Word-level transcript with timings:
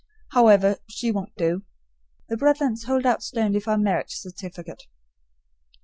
However, 0.31 0.77
she 0.89 1.11
won't 1.11 1.35
do. 1.37 1.61
The 2.27 2.35
Bretlands 2.35 2.85
hold 2.85 3.05
out 3.05 3.21
sternly 3.21 3.59
for 3.59 3.73
a 3.73 3.77
marriage 3.77 4.15
certificate. 4.15 4.81